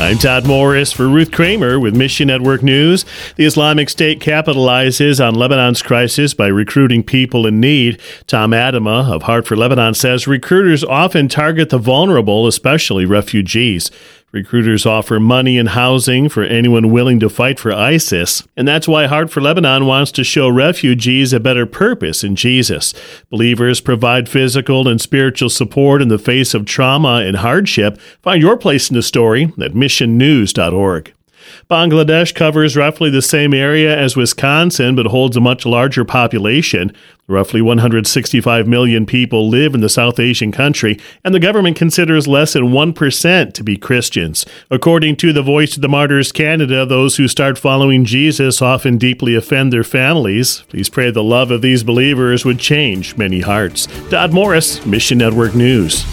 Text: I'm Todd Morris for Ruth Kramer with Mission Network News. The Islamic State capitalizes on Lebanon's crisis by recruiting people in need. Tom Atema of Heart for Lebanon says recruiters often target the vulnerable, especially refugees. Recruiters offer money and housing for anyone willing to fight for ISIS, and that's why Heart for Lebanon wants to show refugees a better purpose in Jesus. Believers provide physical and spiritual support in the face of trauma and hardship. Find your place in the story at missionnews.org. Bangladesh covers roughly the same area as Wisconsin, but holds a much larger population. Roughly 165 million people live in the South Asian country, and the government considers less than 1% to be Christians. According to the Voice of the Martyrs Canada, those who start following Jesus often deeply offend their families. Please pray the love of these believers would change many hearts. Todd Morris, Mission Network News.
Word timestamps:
I'm 0.00 0.16
Todd 0.16 0.46
Morris 0.46 0.92
for 0.92 1.08
Ruth 1.08 1.32
Kramer 1.32 1.80
with 1.80 1.96
Mission 1.96 2.28
Network 2.28 2.62
News. 2.62 3.04
The 3.34 3.44
Islamic 3.44 3.88
State 3.88 4.20
capitalizes 4.20 5.26
on 5.26 5.34
Lebanon's 5.34 5.82
crisis 5.82 6.34
by 6.34 6.46
recruiting 6.46 7.02
people 7.02 7.46
in 7.46 7.58
need. 7.58 8.00
Tom 8.28 8.52
Atema 8.52 9.12
of 9.12 9.22
Heart 9.22 9.48
for 9.48 9.56
Lebanon 9.56 9.94
says 9.94 10.28
recruiters 10.28 10.84
often 10.84 11.26
target 11.26 11.70
the 11.70 11.78
vulnerable, 11.78 12.46
especially 12.46 13.06
refugees. 13.06 13.90
Recruiters 14.30 14.84
offer 14.84 15.18
money 15.18 15.56
and 15.56 15.70
housing 15.70 16.28
for 16.28 16.42
anyone 16.42 16.90
willing 16.90 17.18
to 17.20 17.30
fight 17.30 17.58
for 17.58 17.72
ISIS, 17.72 18.46
and 18.58 18.68
that's 18.68 18.86
why 18.86 19.06
Heart 19.06 19.30
for 19.30 19.40
Lebanon 19.40 19.86
wants 19.86 20.12
to 20.12 20.22
show 20.22 20.50
refugees 20.50 21.32
a 21.32 21.40
better 21.40 21.64
purpose 21.64 22.22
in 22.22 22.36
Jesus. 22.36 22.92
Believers 23.30 23.80
provide 23.80 24.28
physical 24.28 24.86
and 24.86 25.00
spiritual 25.00 25.48
support 25.48 26.02
in 26.02 26.08
the 26.08 26.18
face 26.18 26.52
of 26.52 26.66
trauma 26.66 27.22
and 27.24 27.38
hardship. 27.38 27.98
Find 28.20 28.42
your 28.42 28.58
place 28.58 28.90
in 28.90 28.96
the 28.96 29.02
story 29.02 29.44
at 29.58 29.72
missionnews.org. 29.72 31.14
Bangladesh 31.70 32.34
covers 32.34 32.78
roughly 32.78 33.10
the 33.10 33.20
same 33.20 33.52
area 33.52 33.94
as 33.94 34.16
Wisconsin, 34.16 34.96
but 34.96 35.04
holds 35.08 35.36
a 35.36 35.40
much 35.40 35.66
larger 35.66 36.02
population. 36.02 36.94
Roughly 37.26 37.60
165 37.60 38.66
million 38.66 39.04
people 39.04 39.50
live 39.50 39.74
in 39.74 39.82
the 39.82 39.90
South 39.90 40.18
Asian 40.18 40.50
country, 40.50 40.98
and 41.22 41.34
the 41.34 41.40
government 41.40 41.76
considers 41.76 42.26
less 42.26 42.54
than 42.54 42.68
1% 42.68 43.52
to 43.52 43.62
be 43.62 43.76
Christians. 43.76 44.46
According 44.70 45.16
to 45.16 45.30
the 45.34 45.42
Voice 45.42 45.76
of 45.76 45.82
the 45.82 45.90
Martyrs 45.90 46.32
Canada, 46.32 46.86
those 46.86 47.18
who 47.18 47.28
start 47.28 47.58
following 47.58 48.06
Jesus 48.06 48.62
often 48.62 48.96
deeply 48.96 49.34
offend 49.34 49.70
their 49.70 49.84
families. 49.84 50.62
Please 50.70 50.88
pray 50.88 51.10
the 51.10 51.22
love 51.22 51.50
of 51.50 51.60
these 51.60 51.82
believers 51.82 52.46
would 52.46 52.58
change 52.58 53.18
many 53.18 53.42
hearts. 53.42 53.88
Todd 54.08 54.32
Morris, 54.32 54.86
Mission 54.86 55.18
Network 55.18 55.54
News. 55.54 56.06